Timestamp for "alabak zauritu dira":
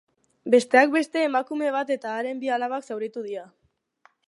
2.57-3.47